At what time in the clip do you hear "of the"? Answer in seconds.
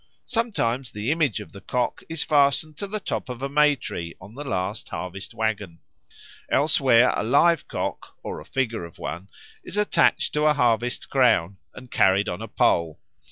1.39-1.61